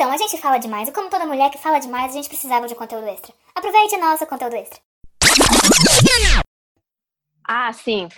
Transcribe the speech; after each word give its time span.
Então, 0.00 0.10
a 0.10 0.16
gente 0.16 0.38
fala 0.38 0.56
demais, 0.56 0.88
e 0.88 0.92
como 0.92 1.10
toda 1.10 1.26
mulher 1.26 1.50
que 1.50 1.58
fala 1.58 1.78
demais, 1.78 2.12
a 2.12 2.14
gente 2.14 2.26
precisava 2.26 2.66
de 2.66 2.74
conteúdo 2.74 3.06
extra. 3.06 3.34
Aproveite 3.54 3.98
nosso 3.98 4.26
conteúdo 4.26 4.56
extra. 4.56 4.80
Ah, 7.46 7.70
sim. 7.74 8.08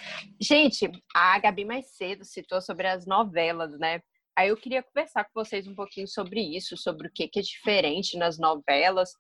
Gente, 0.41 0.89
a 1.13 1.37
Gabi 1.41 1.65
mais 1.65 1.89
cedo 1.97 2.25
citou 2.25 2.61
sobre 2.61 2.87
as 2.87 3.05
novelas, 3.05 3.77
né? 3.81 4.01
Aí 4.37 4.51
eu 4.51 4.57
queria 4.57 4.81
conversar 4.81 5.25
com 5.25 5.31
vocês 5.35 5.67
um 5.67 5.75
pouquinho 5.75 6.07
sobre 6.07 6.41
isso, 6.41 6.77
sobre 6.77 7.09
o 7.09 7.13
que, 7.13 7.27
que 7.27 7.41
é 7.41 7.43
diferente 7.43 8.17
nas 8.17 8.39
novelas, 8.39 9.11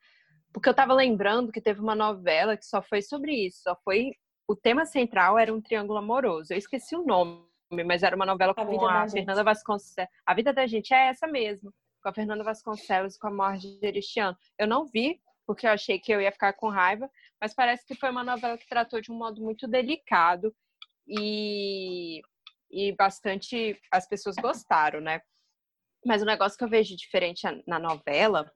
porque 0.53 0.69
eu 0.69 0.75
tava 0.75 0.95
lembrando 0.95 1.51
que 1.51 1.61
teve 1.61 1.81
uma 1.81 1.97
novela 1.97 2.57
que 2.57 2.65
só 2.65 2.81
foi 2.81 3.03
sobre 3.03 3.33
isso, 3.33 3.63
só 3.65 3.77
foi 3.85 4.13
o 4.47 4.55
tema 4.55 4.87
central 4.87 5.37
era 5.37 5.53
um 5.53 5.61
triângulo 5.61 5.99
amoroso. 5.99 6.53
Eu 6.53 6.59
esqueci 6.59 6.95
o 6.95 7.05
nome, 7.05 7.43
mas 7.85 8.05
era 8.05 8.15
uma 8.15 8.25
novela 8.25 8.55
com 8.55 8.87
a, 8.87 9.03
a 9.03 9.09
Fernanda 9.09 9.43
Vasconcelos. 9.43 10.09
A 10.25 10.33
vida 10.33 10.53
da 10.53 10.65
gente 10.65 10.95
é 10.95 11.09
essa 11.09 11.27
mesmo, 11.27 11.75
com 12.03 12.09
a 12.09 12.15
Fernanda 12.15 12.43
Vasconcelos 12.43 13.15
e 13.15 13.19
com 13.19 13.29
a 13.29 13.31
Marjorie 13.31 14.03
Chiano. 14.03 14.37
Eu 14.59 14.67
não 14.67 14.87
vi, 14.87 15.21
porque 15.47 15.67
eu 15.67 15.71
achei 15.71 15.99
que 15.99 16.13
eu 16.13 16.21
ia 16.21 16.33
ficar 16.33 16.53
com 16.55 16.69
raiva, 16.69 17.09
mas 17.41 17.55
parece 17.55 17.87
que 17.87 17.95
foi 17.95 18.11
uma 18.11 18.25
novela 18.25 18.59
que 18.59 18.69
tratou 18.69 19.01
de 19.01 19.11
um 19.11 19.17
modo 19.17 19.41
muito 19.41 19.67
delicado 19.69 20.55
e, 21.07 22.21
e 22.71 22.93
bastante 22.93 23.81
as 23.91 24.07
pessoas 24.07 24.37
gostaram, 24.37 25.01
né? 25.01 25.21
Mas 26.05 26.23
o 26.23 26.27
negócio 26.27 26.59
que 26.59 26.65
eu 26.65 26.69
vejo 26.69 26.97
diferente 26.97 27.43
na 27.67 27.79
novela 27.79 28.51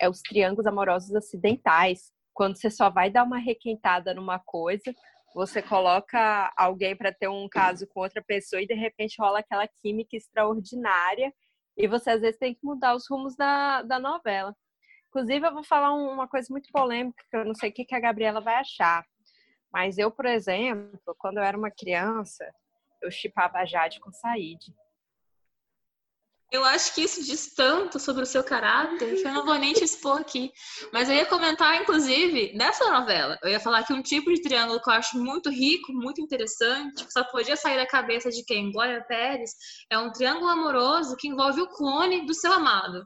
é 0.00 0.08
os 0.08 0.20
triângulos 0.20 0.66
amorosos 0.66 1.14
acidentais. 1.14 2.12
Quando 2.34 2.56
você 2.56 2.70
só 2.70 2.90
vai 2.90 3.10
dar 3.10 3.24
uma 3.24 3.38
requentada 3.38 4.12
numa 4.12 4.38
coisa, 4.38 4.94
você 5.34 5.62
coloca 5.62 6.52
alguém 6.56 6.96
para 6.96 7.12
ter 7.12 7.28
um 7.28 7.48
caso 7.48 7.86
com 7.88 8.00
outra 8.00 8.22
pessoa 8.22 8.62
e 8.62 8.66
de 8.66 8.74
repente 8.74 9.16
rola 9.18 9.40
aquela 9.40 9.66
química 9.66 10.16
extraordinária 10.16 11.32
e 11.78 11.86
você 11.86 12.10
às 12.10 12.20
vezes 12.20 12.38
tem 12.38 12.54
que 12.54 12.64
mudar 12.64 12.94
os 12.94 13.08
rumos 13.08 13.36
da, 13.36 13.82
da 13.82 14.00
novela. 14.00 14.54
Inclusive, 15.08 15.46
eu 15.46 15.54
vou 15.54 15.64
falar 15.64 15.94
uma 15.94 16.28
coisa 16.28 16.48
muito 16.50 16.68
polêmica, 16.72 17.24
que 17.30 17.36
eu 17.36 17.44
não 17.44 17.54
sei 17.54 17.70
o 17.70 17.72
que 17.72 17.94
a 17.94 18.00
Gabriela 18.00 18.40
vai 18.40 18.56
achar. 18.56 19.06
Mas 19.72 19.96
eu, 19.96 20.10
por 20.10 20.26
exemplo, 20.26 21.14
quando 21.18 21.38
eu 21.38 21.42
era 21.44 21.56
uma 21.56 21.70
criança, 21.70 22.44
eu 23.00 23.10
chipava 23.10 23.58
a 23.58 23.64
Jade 23.64 24.00
com 24.00 24.12
Said. 24.12 24.58
Eu 26.50 26.64
acho 26.64 26.94
que 26.94 27.02
isso 27.02 27.22
diz 27.22 27.54
tanto 27.54 28.00
sobre 28.00 28.22
o 28.22 28.26
seu 28.26 28.42
caráter 28.42 29.16
que 29.16 29.26
eu 29.26 29.32
não 29.32 29.44
vou 29.44 29.58
nem 29.58 29.74
te 29.74 29.84
expor 29.84 30.18
aqui. 30.20 30.50
Mas 30.92 31.08
eu 31.08 31.14
ia 31.14 31.26
comentar, 31.26 31.80
inclusive, 31.80 32.54
nessa 32.56 32.90
novela. 32.90 33.38
Eu 33.42 33.50
ia 33.50 33.60
falar 33.60 33.82
que 33.82 33.92
um 33.92 34.00
tipo 34.00 34.32
de 34.32 34.40
triângulo 34.40 34.80
que 34.80 34.88
eu 34.88 34.94
acho 34.94 35.18
muito 35.18 35.50
rico, 35.50 35.92
muito 35.92 36.22
interessante, 36.22 37.04
que 37.04 37.12
só 37.12 37.22
podia 37.24 37.54
sair 37.54 37.76
da 37.76 37.86
cabeça 37.86 38.30
de 38.30 38.42
quem? 38.44 38.72
Glória 38.72 39.04
Pérez, 39.06 39.50
é 39.90 39.98
um 39.98 40.10
triângulo 40.10 40.48
amoroso 40.48 41.16
que 41.16 41.28
envolve 41.28 41.60
o 41.60 41.68
clone 41.68 42.24
do 42.24 42.32
seu 42.32 42.52
amado. 42.52 43.04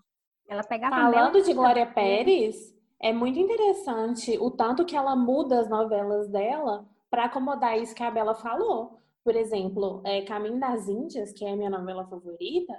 Ela 0.48 0.63
pegava 0.63 0.95
Falando 0.95 1.43
de 1.43 1.53
Glória 1.53 1.87
Pérez, 1.87 2.73
é 3.03 3.13
muito 3.13 3.41
interessante 3.41 4.39
o 4.39 4.53
tanto 4.53 4.85
que 4.85 4.95
ela 4.95 5.17
muda 5.17 5.59
as 5.59 5.69
novelas 5.69 6.29
dela 6.29 6.87
para 7.11 7.25
acomodar 7.25 7.77
isso 7.77 7.95
que 7.95 8.03
a 8.03 8.11
Bela 8.11 8.35
falou. 8.35 8.98
Por 9.25 9.35
exemplo, 9.35 10.01
é, 10.05 10.23
Caminho 10.23 10.61
das 10.61 10.89
Índias, 10.89 11.33
que 11.33 11.45
é 11.45 11.53
a 11.53 11.57
minha 11.57 11.70
novela 11.70 12.07
favorita, 12.07 12.73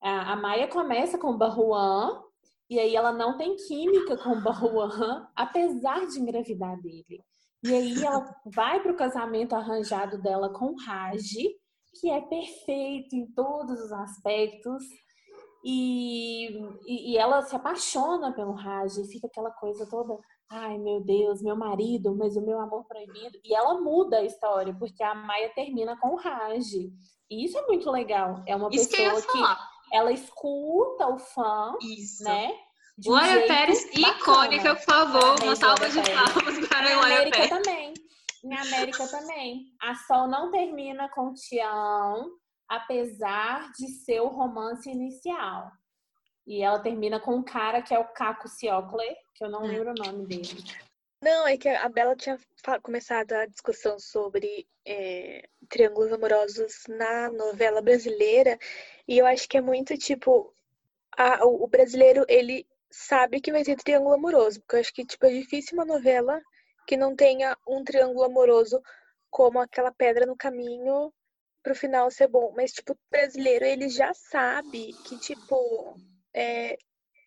a, 0.00 0.36
Maia 0.36 0.68
começa 0.68 1.18
com 1.18 1.30
o 1.30 1.36
Barruan, 1.36 2.22
e 2.70 2.78
aí 2.78 2.94
ela 2.94 3.12
não 3.12 3.36
tem 3.36 3.56
química 3.56 4.16
com 4.16 4.30
o 4.30 4.42
Barruan, 4.42 5.26
apesar 5.34 6.06
de 6.06 6.20
engravidar 6.20 6.80
dele. 6.80 7.24
E 7.62 7.74
aí 7.74 8.04
ela 8.04 8.24
vai 8.44 8.80
para 8.80 8.92
o 8.92 8.96
casamento 8.96 9.54
arranjado 9.54 10.20
dela 10.20 10.52
com 10.52 10.66
o 10.66 10.76
Raji, 10.76 11.56
que 12.00 12.10
é 12.10 12.20
perfeito 12.20 13.16
em 13.16 13.26
todos 13.32 13.80
os 13.80 13.92
aspectos. 13.92 14.82
E, 15.64 16.56
e, 16.86 17.12
e 17.12 17.18
ela 17.18 17.42
se 17.42 17.56
apaixona 17.56 18.32
pelo 18.32 18.52
Raji, 18.52 19.10
fica 19.10 19.26
aquela 19.26 19.50
coisa 19.50 19.84
toda, 19.90 20.16
ai 20.48 20.78
meu 20.78 21.00
Deus, 21.00 21.42
meu 21.42 21.56
marido, 21.56 22.14
mas 22.14 22.36
o 22.36 22.40
meu 22.40 22.60
amor 22.60 22.84
proibido. 22.86 23.38
E 23.44 23.52
ela 23.52 23.80
muda 23.80 24.18
a 24.18 24.24
história, 24.24 24.72
porque 24.78 25.02
a 25.02 25.14
Maia 25.14 25.50
termina 25.54 25.98
com 25.98 26.10
o 26.10 26.16
Raji. 26.16 26.92
E 27.28 27.44
isso 27.44 27.58
é 27.58 27.66
muito 27.66 27.90
legal. 27.90 28.42
É 28.46 28.54
uma 28.54 28.68
isso 28.72 28.88
pessoa 28.88 29.20
que, 29.20 29.38
ela 29.92 30.12
escuta 30.12 31.06
o 31.08 31.18
fã, 31.18 31.76
Isso. 31.80 32.24
né? 32.24 32.52
De 32.96 33.08
Glória 33.08 33.44
um 33.44 33.46
Pérez, 33.46 33.84
bacana. 34.00 34.18
icônica, 34.18 34.74
por 34.74 34.84
favor. 34.84 35.42
Uma 35.42 35.56
salva 35.56 35.88
de 35.88 36.00
palmas 36.02 36.68
para 36.68 36.94
Glória 36.94 37.16
América 37.16 37.36
Pérez. 37.36 37.50
também. 37.50 37.94
Em 38.44 38.56
América 38.56 39.06
também. 39.08 39.66
A 39.80 39.94
Sol 39.94 40.26
não 40.26 40.50
termina 40.50 41.08
com 41.08 41.32
Tião, 41.32 42.30
apesar 42.68 43.70
de 43.72 43.88
ser 43.88 44.20
o 44.20 44.28
romance 44.28 44.90
inicial. 44.90 45.70
E 46.46 46.62
ela 46.62 46.80
termina 46.80 47.20
com 47.20 47.36
um 47.36 47.42
cara 47.42 47.82
que 47.82 47.94
é 47.94 47.98
o 47.98 48.08
Caco 48.08 48.48
Ciocle, 48.48 49.16
que 49.34 49.44
eu 49.44 49.50
não 49.50 49.62
hum. 49.62 49.66
lembro 49.66 49.90
o 49.90 49.94
nome 49.94 50.26
dele. 50.26 50.64
Não, 51.22 51.46
é 51.46 51.56
que 51.56 51.68
a 51.68 51.88
Bela 51.88 52.16
tinha 52.16 52.38
começado 52.82 53.32
a 53.32 53.46
discussão 53.46 53.98
sobre 53.98 54.66
é, 54.86 55.37
triângulos 55.78 56.12
amorosos 56.12 56.82
na 56.88 57.30
novela 57.30 57.80
brasileira 57.80 58.58
e 59.06 59.16
eu 59.16 59.24
acho 59.24 59.48
que 59.48 59.56
é 59.56 59.60
muito 59.60 59.96
tipo 59.96 60.52
a, 61.16 61.46
o 61.46 61.68
brasileiro 61.68 62.24
ele 62.28 62.66
sabe 62.90 63.40
que 63.40 63.52
vai 63.52 63.62
ter 63.62 63.76
triângulo 63.76 64.14
amoroso, 64.14 64.60
porque 64.60 64.74
eu 64.74 64.80
acho 64.80 64.92
que 64.92 65.06
tipo 65.06 65.24
é 65.24 65.30
difícil 65.30 65.74
uma 65.78 65.84
novela 65.84 66.42
que 66.84 66.96
não 66.96 67.14
tenha 67.14 67.56
um 67.64 67.84
triângulo 67.84 68.24
amoroso 68.24 68.82
como 69.30 69.60
aquela 69.60 69.92
pedra 69.92 70.26
no 70.26 70.36
caminho 70.36 71.12
pro 71.62 71.76
final 71.76 72.10
ser 72.10 72.26
bom, 72.26 72.52
mas 72.56 72.72
tipo 72.72 72.94
o 72.94 72.98
brasileiro 73.08 73.64
ele 73.64 73.88
já 73.88 74.12
sabe 74.12 74.92
que 75.04 75.16
tipo 75.20 75.96
é, 76.34 76.76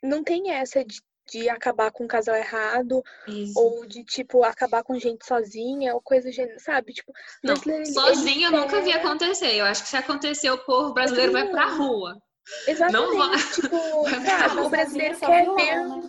não 0.03 0.25
tem 0.25 0.51
essa 0.51 0.83
de 0.83 1.01
de 1.31 1.47
acabar 1.47 1.91
com 1.91 2.03
um 2.03 2.07
casal 2.07 2.35
errado, 2.35 3.01
Isso. 3.25 3.57
ou 3.57 3.85
de, 3.85 4.03
tipo, 4.03 4.43
acabar 4.43 4.83
com 4.83 4.99
gente 4.99 5.25
sozinha, 5.25 5.93
ou 5.93 6.01
coisa, 6.01 6.29
sabe? 6.59 6.93
Tipo, 6.93 7.13
não, 7.41 7.55
sozinha 7.55 8.47
eu 8.47 8.51
nunca 8.51 8.81
vi 8.81 8.91
acontecer. 8.91 9.55
Eu 9.55 9.65
acho 9.65 9.83
que 9.83 9.89
se 9.89 9.97
acontecer, 9.97 10.51
o 10.51 10.57
povo 10.57 10.93
brasileiro 10.93 11.31
vai 11.31 11.47
pra 11.47 11.67
rua. 11.67 12.21
Exatamente. 12.67 13.13
Não 13.13 13.17
vai. 13.17 13.37
Tipo, 13.37 14.09
sabe, 14.25 14.59
o 14.59 14.69
brasileiro 14.69 15.19
quer 15.19 15.45
ver. 15.55 15.87
Né? 15.87 16.01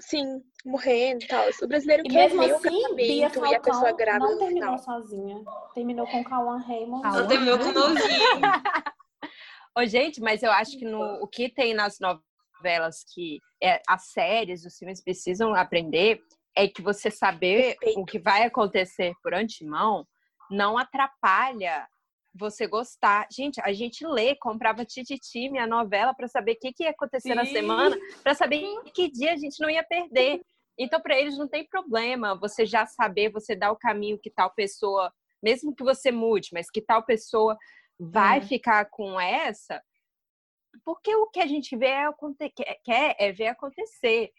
Sim, 0.00 0.42
morrendo 0.64 1.24
e 1.24 1.28
tal. 1.28 1.46
O 1.62 1.68
brasileiro 1.68 2.02
e 2.04 2.10
quer 2.10 2.30
ver 2.30 2.38
assim, 2.40 2.50
o 2.50 2.60
casamento 2.60 3.46
e 3.46 3.54
a 3.54 3.60
pessoa 3.60 3.92
grávida. 3.92 4.26
Não 4.26 4.38
terminou 4.38 4.78
sozinha. 4.78 5.44
Terminou 5.74 6.06
com 6.08 6.24
Cauã 6.24 6.58
Raymond. 6.58 7.06
Ela 7.06 7.28
terminou 7.28 7.58
com 7.58 7.70
novinho. 7.70 8.40
Ô, 9.78 9.86
gente, 9.86 10.20
mas 10.20 10.42
eu 10.42 10.50
acho 10.50 10.76
que 10.76 10.84
no, 10.84 11.22
o 11.22 11.28
que 11.28 11.48
tem 11.48 11.72
nas 11.72 12.00
novelas 12.00 12.29
novelas 12.60 13.04
que 13.14 13.40
é, 13.62 13.80
as 13.88 14.06
séries, 14.12 14.64
os 14.64 14.76
filmes 14.76 15.02
precisam 15.02 15.54
aprender 15.54 16.20
é 16.54 16.68
que 16.68 16.82
você 16.82 17.10
saber 17.10 17.76
Respeito. 17.80 18.00
o 18.00 18.04
que 18.04 18.18
vai 18.18 18.42
acontecer 18.42 19.14
por 19.22 19.32
antemão 19.32 20.06
não 20.50 20.76
atrapalha 20.76 21.86
você 22.34 22.66
gostar. 22.66 23.26
Gente, 23.32 23.60
a 23.62 23.72
gente 23.72 24.06
lê, 24.06 24.36
comprava 24.36 24.84
Tititi, 24.84 25.48
minha 25.48 25.66
novela, 25.66 26.14
para 26.14 26.28
saber 26.28 26.52
o 26.52 26.58
que, 26.58 26.72
que 26.72 26.84
ia 26.84 26.90
acontecer 26.90 27.30
Sim. 27.30 27.34
na 27.34 27.46
semana, 27.46 27.96
para 28.22 28.34
saber 28.34 28.62
que 28.94 29.10
dia 29.10 29.32
a 29.32 29.36
gente 29.36 29.60
não 29.60 29.70
ia 29.70 29.82
perder. 29.82 30.40
Então, 30.78 31.00
para 31.00 31.18
eles 31.18 31.38
não 31.38 31.48
tem 31.48 31.66
problema 31.66 32.38
você 32.38 32.66
já 32.66 32.86
saber, 32.86 33.30
você 33.30 33.56
dar 33.56 33.72
o 33.72 33.76
caminho 33.76 34.18
que 34.18 34.30
tal 34.30 34.50
pessoa, 34.50 35.12
mesmo 35.42 35.74
que 35.74 35.84
você 35.84 36.12
mude, 36.12 36.50
mas 36.52 36.70
que 36.70 36.80
tal 36.80 37.04
pessoa 37.04 37.56
vai 37.98 38.38
é. 38.38 38.42
ficar 38.42 38.86
com 38.86 39.20
essa, 39.20 39.82
porque 40.84 41.14
o 41.14 41.26
que 41.26 41.40
a 41.40 41.46
gente 41.46 41.76
vê 41.76 41.86
é, 41.86 42.74
quer 42.84 43.16
é 43.18 43.32
ver 43.32 43.48
acontecer. 43.48 44.32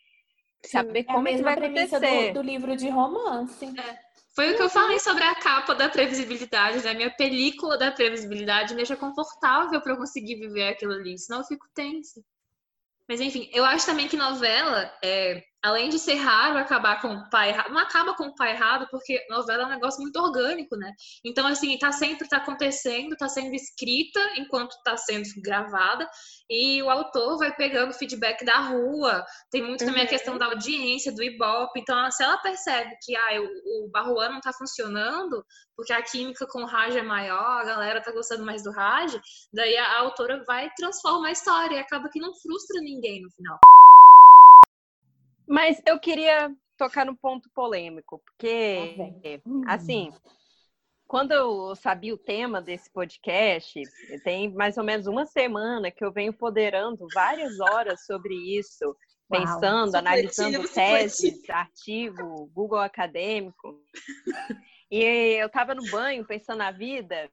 Sim, 0.63 0.71
saber 0.71 0.99
é 0.99 1.03
como 1.03 1.27
é 1.27 1.35
que 1.35 1.41
vai 1.41 1.53
acontecer. 1.53 2.33
Do, 2.33 2.41
do 2.41 2.45
livro 2.45 2.75
de 2.75 2.89
romance. 2.89 3.65
É. 3.65 4.11
Foi 4.33 4.53
o 4.53 4.55
que 4.55 4.61
eu 4.61 4.69
falei 4.69 4.99
sobre 4.99 5.23
a 5.23 5.35
capa 5.35 5.75
da 5.75 5.89
previsibilidade, 5.89 6.83
né? 6.83 6.93
Minha 6.93 7.11
película 7.11 7.77
da 7.77 7.91
previsibilidade 7.91 8.71
me 8.71 8.77
deixa 8.77 8.95
confortável 8.95 9.81
para 9.81 9.91
eu 9.91 9.97
conseguir 9.97 10.35
viver 10.35 10.69
aquilo 10.69 10.93
ali, 10.93 11.17
senão 11.17 11.39
eu 11.39 11.45
fico 11.45 11.67
tensa. 11.73 12.23
Mas 13.09 13.19
enfim, 13.19 13.49
eu 13.51 13.65
acho 13.65 13.85
também 13.85 14.07
que 14.07 14.15
novela 14.15 14.89
é, 15.03 15.43
além 15.63 15.89
de 15.89 15.99
ser 15.99 16.15
raro 16.15 16.57
acabar 16.57 16.99
com 17.01 17.13
o 17.13 17.29
pai 17.29 17.49
errado, 17.49 17.71
não 17.71 17.79
acaba 17.79 18.15
com 18.15 18.25
o 18.25 18.35
pai 18.35 18.51
errado, 18.51 18.87
porque 18.89 19.23
novela 19.29 19.63
é 19.63 19.65
um 19.67 19.69
negócio 19.69 20.01
muito 20.01 20.19
orgânico, 20.19 20.75
né? 20.75 20.91
Então, 21.23 21.45
assim, 21.45 21.77
tá 21.77 21.91
sempre 21.91 22.27
tá 22.27 22.37
acontecendo, 22.37 23.15
tá 23.15 23.29
sendo 23.29 23.53
escrita 23.53 24.19
enquanto 24.37 24.75
tá 24.83 24.97
sendo 24.97 25.27
gravada, 25.37 26.09
e 26.49 26.81
o 26.81 26.89
autor 26.89 27.37
vai 27.37 27.55
pegando 27.55 27.93
feedback 27.93 28.43
da 28.43 28.57
rua, 28.59 29.23
tem 29.51 29.61
muito 29.61 29.85
também 29.85 30.01
uhum. 30.01 30.07
a 30.07 30.09
questão 30.09 30.37
da 30.37 30.47
audiência, 30.47 31.13
do 31.13 31.23
Ibope, 31.23 31.79
então 31.79 32.09
se 32.11 32.23
ela 32.23 32.37
percebe 32.37 32.97
que 33.03 33.15
ah, 33.15 33.41
o, 33.41 33.85
o 33.85 33.89
Barruan 33.89 34.29
não 34.29 34.41
tá 34.41 34.51
funcionando, 34.51 35.45
porque 35.75 35.93
a 35.93 36.01
química 36.01 36.47
com 36.47 36.63
o 36.63 36.65
Raj 36.65 36.95
é 36.95 37.03
maior, 37.03 37.61
a 37.61 37.63
galera 37.63 38.01
tá 38.01 38.11
gostando 38.11 38.43
mais 38.43 38.63
do 38.63 38.71
Raj, 38.71 39.15
daí 39.53 39.77
a, 39.77 39.85
a 39.85 39.99
autora 39.99 40.43
vai 40.45 40.71
transformar 40.75 41.27
a 41.27 41.31
história, 41.31 41.75
e 41.75 41.79
acaba 41.79 42.09
que 42.09 42.19
não 42.19 42.33
frustra 42.33 42.81
ninguém 42.81 43.21
no 43.21 43.29
final. 43.31 43.59
Mas 45.51 45.81
eu 45.85 45.99
queria 45.99 46.49
tocar 46.77 47.05
no 47.05 47.13
ponto 47.13 47.49
polêmico, 47.53 48.23
porque, 48.25 49.41
ah, 49.67 49.73
assim, 49.73 50.13
quando 51.05 51.33
eu 51.33 51.75
sabia 51.75 52.13
o 52.13 52.17
tema 52.17 52.61
desse 52.61 52.89
podcast, 52.89 53.81
tem 54.23 54.49
mais 54.53 54.77
ou 54.77 54.83
menos 54.85 55.07
uma 55.07 55.25
semana 55.25 55.91
que 55.91 56.05
eu 56.05 56.11
venho 56.11 56.31
poderando 56.31 57.05
várias 57.13 57.59
horas 57.59 58.05
sobre 58.05 58.33
isso, 58.33 58.95
pensando, 59.29 59.93
analisando 59.95 60.65
teses, 60.69 61.49
artigo, 61.49 62.49
Google 62.53 62.79
acadêmico. 62.79 63.77
E 64.89 65.03
eu 65.03 65.47
estava 65.47 65.75
no 65.75 65.83
banho 65.91 66.25
pensando 66.25 66.59
na 66.59 66.71
vida 66.71 67.29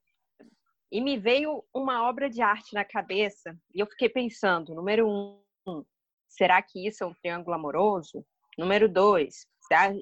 e 0.91 1.00
me 1.00 1.17
veio 1.17 1.64
uma 1.73 2.09
obra 2.09 2.29
de 2.29 2.43
arte 2.43 2.75
na 2.75 2.85
cabeça 2.85 3.56
e 3.73 3.79
eu 3.79 3.87
fiquei 3.87 4.09
pensando, 4.09 4.75
número 4.75 5.09
um, 5.09 5.85
será 6.38 6.62
que 6.62 6.87
isso 6.87 7.02
é 7.02 7.06
um 7.06 7.14
triângulo 7.14 7.55
amoroso? 7.55 8.25
Número 8.56 8.88
dois, 8.88 9.46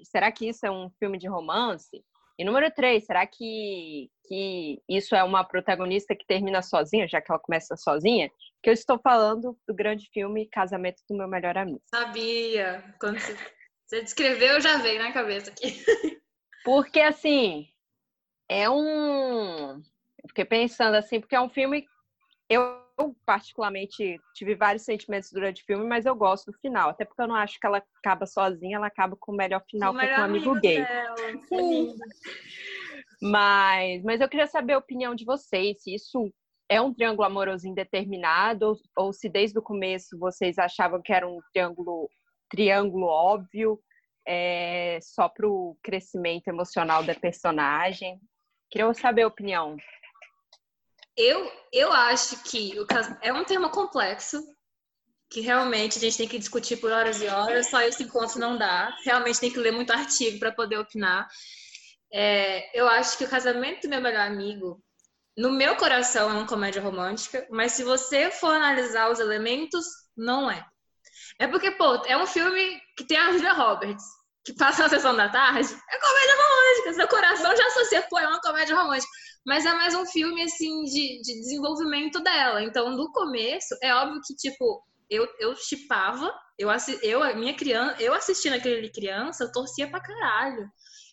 será 0.04 0.30
que 0.30 0.48
isso 0.48 0.64
é 0.64 0.70
um 0.70 0.90
filme 0.98 1.18
de 1.18 1.26
romance? 1.26 2.04
E 2.38 2.44
número 2.44 2.70
três, 2.70 3.06
será 3.06 3.26
que, 3.26 4.10
que 4.28 4.78
isso 4.86 5.16
é 5.16 5.24
uma 5.24 5.42
protagonista 5.42 6.14
que 6.14 6.26
termina 6.26 6.60
sozinha, 6.62 7.08
já 7.08 7.20
que 7.20 7.32
ela 7.32 7.40
começa 7.40 7.76
sozinha? 7.76 8.30
Que 8.62 8.68
eu 8.68 8.74
estou 8.74 8.98
falando 8.98 9.58
do 9.66 9.74
grande 9.74 10.08
filme 10.12 10.46
Casamento 10.46 11.02
do 11.08 11.16
Meu 11.16 11.26
Melhor 11.26 11.56
Amigo. 11.56 11.80
Sabia! 11.86 12.94
Quando 13.00 13.18
você 13.18 14.02
descreveu, 14.02 14.60
já 14.60 14.76
veio 14.78 15.02
na 15.02 15.12
cabeça 15.12 15.50
aqui. 15.50 15.82
Porque, 16.62 17.00
assim, 17.00 17.68
é 18.48 18.68
um. 18.68 19.76
Eu 19.78 20.28
fiquei 20.28 20.44
pensando 20.44 20.96
assim, 20.96 21.20
porque 21.20 21.36
é 21.36 21.40
um 21.40 21.48
filme. 21.48 21.86
Eu 22.50 22.60
eu, 22.60 22.85
particularmente, 23.26 24.18
tive 24.34 24.54
vários 24.54 24.84
sentimentos 24.84 25.30
durante 25.30 25.62
o 25.62 25.66
filme, 25.66 25.84
mas 25.84 26.06
eu 26.06 26.14
gosto 26.14 26.50
do 26.50 26.58
final. 26.58 26.90
Até 26.90 27.04
porque 27.04 27.20
eu 27.20 27.28
não 27.28 27.34
acho 27.34 27.58
que 27.60 27.66
ela 27.66 27.82
acaba 27.98 28.26
sozinha, 28.26 28.76
ela 28.76 28.86
acaba 28.86 29.16
com 29.16 29.32
o 29.32 29.36
melhor 29.36 29.62
final, 29.68 29.92
o 29.92 29.98
que 29.98 30.04
é 30.04 30.14
com 30.14 30.20
um 30.20 30.24
amigo, 30.24 30.50
amigo 30.50 30.60
gay. 30.60 30.84
Sim. 31.48 31.94
Mas, 33.20 34.02
mas 34.02 34.20
eu 34.20 34.28
queria 34.28 34.46
saber 34.46 34.74
a 34.74 34.78
opinião 34.78 35.14
de 35.14 35.24
vocês, 35.24 35.82
se 35.82 35.94
isso 35.94 36.32
é 36.68 36.80
um 36.80 36.92
triângulo 36.92 37.26
amoroso 37.26 37.68
indeterminado, 37.68 38.66
ou, 38.66 38.76
ou 38.96 39.12
se 39.12 39.28
desde 39.28 39.58
o 39.58 39.62
começo 39.62 40.18
vocês 40.18 40.58
achavam 40.58 41.00
que 41.02 41.12
era 41.12 41.26
um 41.26 41.38
triângulo, 41.52 42.08
triângulo 42.50 43.06
óbvio, 43.06 43.80
é, 44.26 44.98
só 45.02 45.28
para 45.28 45.48
o 45.48 45.76
crescimento 45.82 46.48
emocional 46.48 47.02
da 47.04 47.14
personagem. 47.14 48.20
Queria 48.70 48.92
saber 48.94 49.22
a 49.22 49.28
opinião 49.28 49.76
eu, 51.16 51.50
eu 51.72 51.92
acho 51.92 52.42
que 52.42 52.78
o 52.78 52.86
caso 52.86 53.16
é 53.22 53.32
um 53.32 53.44
tema 53.44 53.70
complexo, 53.70 54.42
que 55.30 55.40
realmente 55.40 55.98
a 55.98 56.00
gente 56.00 56.18
tem 56.18 56.28
que 56.28 56.38
discutir 56.38 56.76
por 56.76 56.92
horas 56.92 57.20
e 57.20 57.26
horas, 57.26 57.68
só 57.68 57.80
esse 57.80 58.02
encontro 58.02 58.38
não 58.38 58.56
dá. 58.56 58.94
Realmente 59.04 59.40
tem 59.40 59.50
que 59.50 59.58
ler 59.58 59.72
muito 59.72 59.92
artigo 59.92 60.38
para 60.38 60.52
poder 60.52 60.78
opinar. 60.78 61.26
É, 62.12 62.78
eu 62.78 62.86
acho 62.86 63.18
que 63.18 63.24
o 63.24 63.28
casamento 63.28 63.82
do 63.82 63.88
meu 63.88 64.00
melhor 64.00 64.26
amigo, 64.26 64.80
no 65.36 65.50
meu 65.50 65.74
coração, 65.76 66.30
é 66.30 66.32
uma 66.34 66.46
comédia 66.46 66.80
romântica, 66.80 67.46
mas 67.50 67.72
se 67.72 67.82
você 67.82 68.30
for 68.30 68.54
analisar 68.54 69.10
os 69.10 69.18
elementos, 69.18 69.84
não 70.16 70.50
é. 70.50 70.64
É 71.38 71.46
porque, 71.46 71.70
pô, 71.72 72.04
é 72.06 72.16
um 72.16 72.26
filme 72.26 72.80
que 72.96 73.04
tem 73.04 73.18
a 73.18 73.32
Julia 73.32 73.52
Roberts, 73.52 74.04
que 74.44 74.54
passa 74.54 74.84
na 74.84 74.88
sessão 74.88 75.16
da 75.16 75.28
tarde, 75.28 75.68
é 75.90 75.98
comédia 75.98 76.36
romântica. 76.36 76.94
Seu 76.94 77.08
coração 77.08 77.56
já 77.56 77.66
associa, 77.66 78.02
pô, 78.02 78.18
é 78.18 78.28
uma 78.28 78.40
comédia 78.40 78.76
romântica 78.76 79.10
mas 79.46 79.64
é 79.64 79.72
mais 79.72 79.94
um 79.94 80.04
filme, 80.04 80.42
assim, 80.42 80.82
de, 80.82 81.20
de 81.22 81.40
desenvolvimento 81.40 82.20
dela. 82.20 82.64
Então, 82.64 82.90
no 82.90 83.12
começo, 83.12 83.76
é 83.80 83.94
óbvio 83.94 84.20
que, 84.26 84.34
tipo, 84.34 84.82
eu, 85.08 85.24
eu 85.38 85.54
chipava, 85.54 86.32
eu, 86.58 86.68
eu, 87.00 87.36
minha 87.36 87.54
criança, 87.54 88.02
eu 88.02 88.12
assistindo 88.12 88.54
aquele 88.54 88.90
criança, 88.90 89.44
eu 89.44 89.52
torcia 89.52 89.88
pra 89.88 90.02
caralho. 90.02 90.66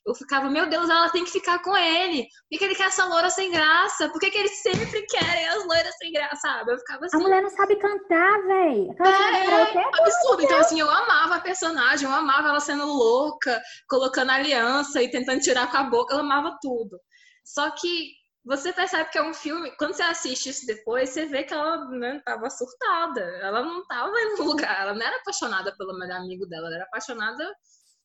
Eu 0.06 0.16
ficava, 0.16 0.50
meu 0.50 0.68
Deus, 0.68 0.90
ela 0.90 1.10
tem 1.12 1.24
que 1.24 1.32
ficar 1.32 1.62
com 1.62 1.78
ele. 1.78 2.28
Por 2.50 2.58
que, 2.58 2.66
ele 2.66 2.76
quer 2.76 2.88
essa 2.88 3.06
loura 3.06 3.30
sem 3.30 3.52
graça? 3.52 4.10
Por 4.10 4.20
que, 4.20 4.32
que 4.32 4.38
eles 4.38 4.62
sempre 4.62 5.02
querem 5.04 5.48
as 5.48 5.66
loiras 5.66 5.96
sem 5.98 6.12
graça, 6.12 6.36
sabe? 6.42 6.74
Eu 6.74 6.78
ficava 6.80 7.06
assim. 7.06 7.16
A 7.16 7.20
mulher 7.20 7.42
não 7.42 7.50
sabe 7.52 7.78
cantar, 7.78 8.42
velho. 8.42 8.96
É, 9.00 9.78
é 9.78 10.02
absurdo. 10.02 10.44
Então, 10.44 10.60
assim, 10.60 10.80
eu 10.80 10.90
amava 10.90 11.36
a 11.36 11.40
personagem, 11.40 12.10
eu 12.10 12.14
amava 12.14 12.50
ela 12.50 12.60
sendo 12.60 12.86
louca, 12.86 13.62
colocando 13.88 14.32
aliança 14.32 15.02
e 15.02 15.10
tentando 15.10 15.40
tirar 15.40 15.72
com 15.72 15.78
a 15.78 15.84
boca. 15.84 16.16
Eu 16.16 16.20
amava 16.20 16.58
tudo. 16.62 17.00
Só 17.46 17.70
que 17.72 18.23
você 18.46 18.74
percebe 18.74 19.10
que 19.10 19.18
é 19.18 19.24
um 19.24 19.34
filme. 19.34 19.72
Quando 19.78 19.94
você 19.94 20.04
assiste 20.04 20.50
isso 20.50 20.66
depois, 20.66 21.10
você 21.10 21.26
vê 21.26 21.44
que 21.44 21.54
ela 21.54 21.86
né, 21.90 22.22
tava 22.26 22.50
surtada. 22.50 23.22
Ela 23.42 23.62
não 23.62 23.86
tava 23.88 24.12
no 24.12 24.44
lugar. 24.44 24.82
Ela 24.82 24.94
não 24.94 25.06
era 25.06 25.18
apaixonada 25.18 25.74
pelo 25.78 25.98
melhor 25.98 26.18
amigo 26.18 26.46
dela, 26.46 26.68
ela 26.68 26.76
era 26.76 26.86
apaixonada 26.86 27.50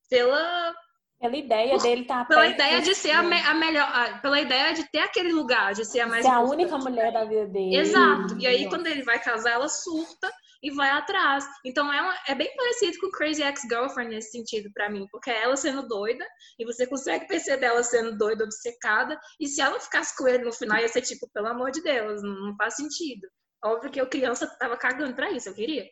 pela. 0.08 0.74
Pela 1.20 1.36
ideia 1.36 1.72
por, 1.72 1.82
dele 1.82 2.02
estar 2.02 2.20
tá 2.20 2.24
Pela 2.26 2.46
ideia 2.46 2.80
de 2.80 2.94
ser 2.94 3.10
a, 3.10 3.24
me, 3.24 3.36
a 3.40 3.52
melhor. 3.52 3.90
A, 3.92 4.18
pela 4.18 4.40
ideia 4.40 4.72
de 4.72 4.88
ter 4.88 5.00
aquele 5.00 5.32
lugar, 5.32 5.74
de 5.74 5.84
ser 5.84 6.00
a 6.00 6.06
mais. 6.06 6.24
Ser 6.24 6.30
a 6.30 6.40
única 6.40 6.78
mulher 6.78 7.12
da 7.12 7.24
vida 7.24 7.46
dele. 7.46 7.76
Exato. 7.76 8.38
E 8.38 8.46
aí, 8.46 8.68
quando 8.68 8.86
ele 8.86 9.02
vai 9.02 9.18
casar, 9.18 9.54
ela 9.54 9.68
surta 9.68 10.32
e 10.62 10.70
vai 10.70 10.90
atrás. 10.90 11.46
Então 11.64 11.92
é, 11.92 12.00
uma, 12.00 12.14
é 12.28 12.34
bem 12.34 12.54
parecido 12.56 12.98
com 13.00 13.10
Crazy 13.10 13.42
Ex-Girlfriend 13.42 14.14
nesse 14.14 14.32
sentido 14.32 14.70
para 14.72 14.90
mim, 14.90 15.06
porque 15.10 15.30
é 15.30 15.42
ela 15.42 15.56
sendo 15.56 15.86
doida 15.86 16.24
e 16.58 16.64
você 16.64 16.86
consegue 16.86 17.26
perceber 17.26 17.66
ela 17.66 17.82
sendo 17.82 18.16
doida, 18.16 18.44
obcecada, 18.44 19.18
e 19.40 19.46
se 19.46 19.60
ela 19.60 19.78
ficasse 19.80 20.16
com 20.16 20.26
ele 20.26 20.44
no 20.44 20.52
final 20.52 20.78
ia 20.78 20.88
ser 20.88 21.02
tipo, 21.02 21.28
pelo 21.32 21.48
amor 21.48 21.70
de 21.70 21.82
Deus, 21.82 22.22
não 22.22 22.56
faz 22.56 22.74
sentido. 22.74 23.28
Óbvio 23.64 23.90
que 23.90 24.00
eu 24.00 24.08
criança 24.08 24.46
tava 24.58 24.76
cagando 24.76 25.14
pra 25.14 25.30
isso, 25.30 25.48
eu 25.48 25.54
queria. 25.54 25.84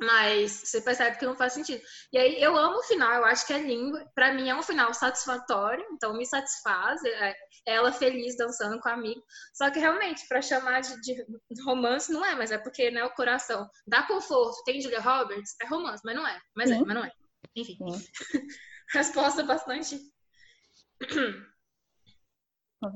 Mas 0.00 0.52
você 0.52 0.80
percebe 0.80 1.18
que 1.18 1.26
não 1.26 1.36
faz 1.36 1.52
sentido. 1.52 1.82
E 2.10 2.18
aí 2.18 2.42
eu 2.42 2.56
amo 2.56 2.78
o 2.78 2.82
final, 2.82 3.12
eu 3.12 3.24
acho 3.26 3.46
que 3.46 3.52
é 3.52 3.58
lindo. 3.58 3.98
Para 4.14 4.32
mim 4.32 4.48
é 4.48 4.56
um 4.56 4.62
final 4.62 4.94
satisfatório, 4.94 5.84
então 5.92 6.16
me 6.16 6.24
satisfaz. 6.24 7.04
É, 7.04 7.36
ela 7.66 7.92
feliz 7.92 8.36
dançando 8.36 8.80
com 8.80 8.88
a 8.88 8.92
amigo. 8.92 9.22
Só 9.52 9.70
que 9.70 9.78
realmente, 9.78 10.26
para 10.26 10.40
chamar 10.40 10.80
de, 10.80 11.00
de, 11.02 11.62
romance, 11.62 12.10
não 12.10 12.24
é, 12.24 12.34
mas 12.34 12.50
é 12.50 12.56
porque 12.56 12.90
né, 12.90 13.04
o 13.04 13.14
coração 13.14 13.68
dá 13.86 14.02
conforto. 14.04 14.64
Tem 14.64 14.80
Julia 14.80 15.00
Roberts, 15.00 15.54
é 15.60 15.66
romance, 15.66 16.02
mas 16.04 16.16
não 16.16 16.26
é. 16.26 16.40
Mas 16.56 16.70
é, 16.70 16.74
é, 16.76 16.80
mas 16.80 16.94
não 16.94 17.04
é. 17.04 17.12
Enfim. 17.54 17.76
Resposta 18.92 19.42
bastante. 19.42 20.00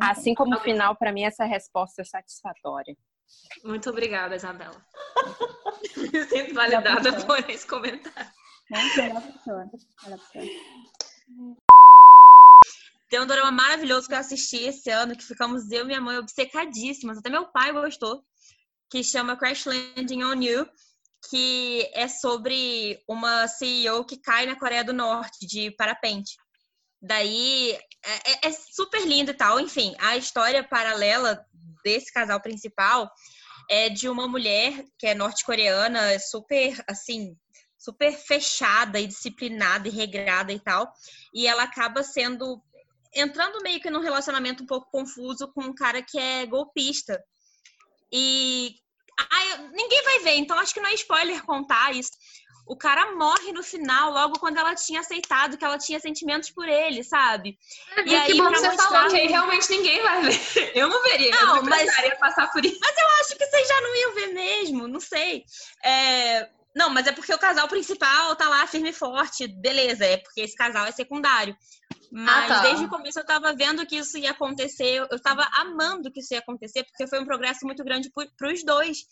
Assim 0.00 0.34
como 0.34 0.56
o 0.56 0.60
final, 0.60 0.96
para 0.96 1.12
mim, 1.12 1.24
essa 1.24 1.44
resposta 1.44 2.02
é 2.02 2.04
satisfatória. 2.04 2.96
Muito 3.62 3.90
obrigada, 3.90 4.36
Isabela. 4.36 4.84
Me 5.96 6.24
sinto 6.24 6.54
validada 6.54 7.12
por 7.24 7.50
esse 7.50 7.66
comentário. 7.66 8.30
Tem 13.08 13.20
um 13.20 13.26
drama 13.26 13.52
maravilhoso 13.52 14.08
que 14.08 14.14
eu 14.14 14.18
assisti 14.18 14.56
esse 14.64 14.90
ano, 14.90 15.16
que 15.16 15.24
ficamos 15.24 15.70
eu 15.70 15.84
e 15.84 15.86
minha 15.86 16.00
mãe 16.00 16.18
obcecadíssimas. 16.18 17.18
Até 17.18 17.30
meu 17.30 17.46
pai 17.46 17.72
gostou. 17.72 18.24
Que 18.90 19.04
chama 19.04 19.36
Crash 19.36 19.66
Landing 19.66 20.24
on 20.24 20.42
You, 20.42 20.68
que 21.30 21.90
é 21.94 22.08
sobre 22.08 23.00
uma 23.08 23.46
CEO 23.48 24.04
que 24.04 24.16
cai 24.16 24.46
na 24.46 24.58
Coreia 24.58 24.84
do 24.84 24.92
Norte 24.92 25.46
de 25.46 25.70
parapente. 25.72 26.36
Daí 27.00 27.72
é, 27.72 28.46
é, 28.46 28.48
é 28.48 28.52
super 28.52 29.06
lindo 29.06 29.30
e 29.30 29.34
tal. 29.34 29.60
Enfim, 29.60 29.94
a 29.98 30.16
história 30.16 30.64
paralela 30.64 31.44
desse 31.84 32.12
casal 32.12 32.40
principal 32.40 33.10
é 33.70 33.88
de 33.88 34.08
uma 34.08 34.26
mulher 34.26 34.84
que 34.98 35.06
é 35.06 35.14
norte-coreana, 35.14 36.18
super, 36.18 36.82
assim, 36.88 37.36
super 37.78 38.12
fechada 38.12 38.98
e 38.98 39.06
disciplinada 39.06 39.88
e 39.88 39.90
regrada 39.90 40.52
e 40.52 40.58
tal. 40.58 40.90
E 41.32 41.46
ela 41.46 41.64
acaba 41.64 42.02
sendo 42.02 42.62
entrando 43.14 43.62
meio 43.62 43.80
que 43.80 43.90
num 43.90 44.00
relacionamento 44.00 44.64
um 44.64 44.66
pouco 44.66 44.90
confuso 44.90 45.46
com 45.52 45.62
um 45.62 45.74
cara 45.74 46.02
que 46.02 46.18
é 46.18 46.44
golpista. 46.46 47.22
E 48.12 48.74
ai, 49.30 49.68
ninguém 49.72 50.02
vai 50.02 50.18
ver, 50.20 50.34
então 50.36 50.58
acho 50.58 50.74
que 50.74 50.80
não 50.80 50.90
é 50.90 50.94
spoiler 50.94 51.44
contar 51.44 51.94
isso 51.94 52.10
o 52.66 52.76
cara 52.76 53.14
morre 53.14 53.52
no 53.52 53.62
final, 53.62 54.10
logo 54.10 54.38
quando 54.38 54.56
ela 54.56 54.74
tinha 54.74 55.00
aceitado 55.00 55.58
que 55.58 55.64
ela 55.64 55.78
tinha 55.78 56.00
sentimentos 56.00 56.50
por 56.50 56.66
ele, 56.68 57.04
sabe? 57.04 57.58
É, 57.96 58.04
e 58.04 58.14
aí, 58.14 58.32
que 58.32 58.38
bom 58.38 58.50
que 58.50 58.58
você 58.58 58.68
mostrar... 58.68 58.88
falou 58.88 59.10
que 59.10 59.16
aí 59.16 59.26
realmente 59.26 59.70
ninguém 59.70 60.02
vai 60.02 60.22
ver. 60.22 60.72
Eu 60.74 60.88
não 60.88 61.02
veria, 61.02 61.30
não, 61.30 61.62
mas 61.62 61.88
eu 62.04 62.16
passar 62.16 62.50
por 62.50 62.64
isso. 62.64 62.78
Mas 62.80 62.96
eu 62.96 63.08
acho 63.20 63.36
que 63.36 63.46
vocês 63.46 63.68
já 63.68 63.80
não 63.80 63.96
iam 63.96 64.14
ver 64.14 64.26
mesmo, 64.28 64.88
não 64.88 65.00
sei. 65.00 65.44
É... 65.84 66.48
Não, 66.74 66.90
mas 66.90 67.06
é 67.06 67.12
porque 67.12 67.32
o 67.32 67.38
casal 67.38 67.68
principal 67.68 68.34
tá 68.34 68.48
lá 68.48 68.66
firme 68.66 68.90
e 68.90 68.92
forte, 68.92 69.46
beleza, 69.46 70.04
é 70.04 70.16
porque 70.16 70.40
esse 70.40 70.56
casal 70.56 70.84
é 70.86 70.90
secundário. 70.90 71.56
Mas 72.10 72.50
ah, 72.50 72.54
tá. 72.54 72.62
desde 72.62 72.84
o 72.84 72.88
começo 72.88 73.18
eu 73.18 73.26
tava 73.26 73.54
vendo 73.54 73.86
que 73.86 73.96
isso 73.96 74.18
ia 74.18 74.30
acontecer, 74.30 75.06
eu 75.10 75.20
tava 75.20 75.48
amando 75.54 76.10
que 76.10 76.20
isso 76.20 76.32
ia 76.32 76.40
acontecer, 76.40 76.84
porque 76.84 77.06
foi 77.06 77.20
um 77.20 77.24
progresso 77.24 77.64
muito 77.64 77.84
grande 77.84 78.10
para 78.36 78.52
os 78.52 78.64
dois. 78.64 79.04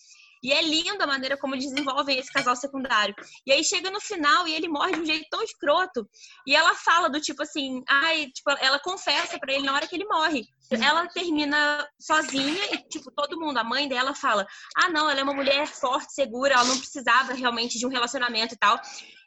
E 0.42 0.52
é 0.52 0.60
linda 0.60 1.04
a 1.04 1.06
maneira 1.06 1.36
como 1.36 1.56
desenvolvem 1.56 2.18
esse 2.18 2.32
casal 2.32 2.56
secundário. 2.56 3.14
E 3.46 3.52
aí 3.52 3.62
chega 3.62 3.90
no 3.90 4.00
final 4.00 4.46
e 4.46 4.54
ele 4.54 4.68
morre 4.68 4.92
de 4.92 5.00
um 5.00 5.06
jeito 5.06 5.26
tão 5.30 5.42
escroto. 5.42 6.08
E 6.46 6.54
ela 6.54 6.74
fala 6.74 7.08
do 7.08 7.20
tipo 7.20 7.42
assim, 7.42 7.82
ai, 7.88 8.26
tipo, 8.26 8.50
ela 8.60 8.78
confessa 8.78 9.38
para 9.38 9.52
ele 9.52 9.64
na 9.64 9.74
hora 9.74 9.86
que 9.86 9.94
ele 9.94 10.06
morre. 10.06 10.44
Ela 10.76 11.06
termina 11.08 11.86
sozinha 11.98 12.74
e, 12.74 12.78
tipo, 12.88 13.10
todo 13.10 13.38
mundo, 13.38 13.58
a 13.58 13.64
mãe 13.64 13.88
dela 13.88 14.14
fala: 14.14 14.46
ah, 14.76 14.88
não, 14.88 15.10
ela 15.10 15.20
é 15.20 15.22
uma 15.22 15.34
mulher 15.34 15.66
forte, 15.66 16.12
segura, 16.12 16.54
ela 16.54 16.64
não 16.64 16.78
precisava 16.78 17.32
realmente 17.32 17.78
de 17.78 17.86
um 17.86 17.90
relacionamento 17.90 18.54
e 18.54 18.58
tal. 18.58 18.80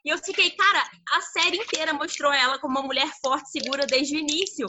E 0.04 0.10
eu 0.10 0.18
fiquei, 0.20 0.52
cara, 0.52 0.84
a 1.14 1.22
série 1.22 1.58
inteira 1.58 1.94
mostrou 1.94 2.32
ela 2.32 2.60
como 2.60 2.78
uma 2.78 2.86
mulher 2.86 3.10
forte, 3.24 3.50
segura 3.50 3.88
desde 3.88 4.16
o 4.16 4.20
início. 4.20 4.68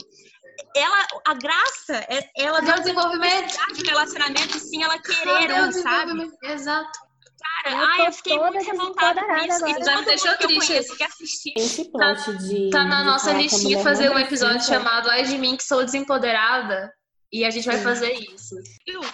Ela, 0.75 1.07
a 1.27 1.33
graça, 1.35 1.95
é 2.09 2.27
ela 2.35 2.59
o 2.59 2.75
desenvolvimento? 2.75 3.55
de 3.75 3.83
relacionamento, 3.83 4.57
sim, 4.57 4.83
ela 4.83 4.99
querendo, 4.99 5.71
sabe? 5.73 6.31
Exato. 6.41 7.06
Cara, 7.63 7.75
Eu 7.75 7.85
ai, 7.85 8.07
eu 8.07 8.11
fiquei 8.11 8.37
muito 8.39 8.57
revoltada 8.65 9.25
com 9.25 9.35
isso. 9.37 9.65
Agora. 9.65 9.83
Já 9.83 9.97
me 9.99 10.05
deixou 10.05 10.31
mundo 10.31 10.37
que 10.37 10.43
eu 10.43 10.47
triste 10.47 10.73
que. 10.73 11.53
Esse 11.57 11.91
plot 11.91 12.37
de. 12.37 12.69
Tá 12.69 12.83
na 12.85 12.99
de 12.99 13.05
nossa 13.05 13.31
a 13.31 13.33
listinha 13.33 13.79
fazer 13.83 14.09
um 14.11 14.19
episódio 14.19 14.59
precisa- 14.61 14.67
chamado 14.67 15.09
Ai 15.09 15.23
de 15.23 15.37
mim 15.37 15.55
que 15.57 15.63
sou 15.63 15.83
desempoderada. 15.83 16.91
E 17.31 17.43
a 17.43 17.49
gente 17.49 17.65
vai 17.65 17.75
Sim. 17.77 17.83
fazer 17.83 18.13
isso. 18.13 18.55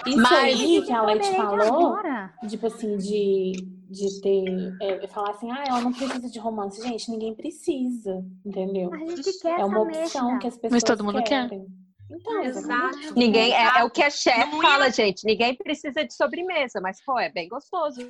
Isso 0.06 0.18
Mas- 0.18 0.32
aí 0.32 0.84
que 0.86 0.92
a 0.94 1.02
Leite 1.02 1.32
de 1.32 1.36
falou, 1.36 1.62
agora. 1.96 2.32
tipo 2.48 2.68
assim, 2.68 2.96
de, 2.98 3.54
de 3.90 4.22
ter. 4.22 4.78
É, 4.84 5.08
falar 5.08 5.32
assim, 5.32 5.50
ah, 5.52 5.64
ela 5.68 5.82
não 5.82 5.92
precisa 5.92 6.30
de 6.30 6.38
romance. 6.38 6.80
Gente, 6.80 7.10
ninguém 7.10 7.34
precisa, 7.34 8.24
entendeu? 8.46 8.94
A 8.94 8.98
gente 8.98 9.40
quer 9.40 9.60
É 9.60 9.66
uma 9.66 9.80
essa 9.90 10.00
opção 10.04 10.26
merda. 10.28 10.40
que 10.42 10.48
as 10.48 10.58
pessoas 10.58 10.84
todo 10.84 11.04
mundo 11.04 11.24
quer. 11.24 11.50
Então, 12.10 12.44
Exato. 12.44 13.14
Ninguém, 13.16 13.54
é, 13.54 13.80
é 13.80 13.84
o 13.84 13.90
que 13.90 14.04
a 14.04 14.10
chefe 14.10 14.46
Não 14.52 14.62
ia- 14.64 14.70
fala, 14.70 14.92
gente. 14.92 15.26
Ninguém 15.26 15.56
precisa 15.56 16.06
de 16.06 16.14
sobremesa, 16.14 16.80
mas, 16.82 17.02
pô, 17.04 17.18
é 17.20 17.30
bem 17.30 17.50
gostoso. 17.50 18.02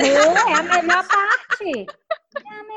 É, 0.00 0.50
é 0.52 0.54
a 0.54 0.62
melhor 0.62 1.06
parte. 1.08 1.86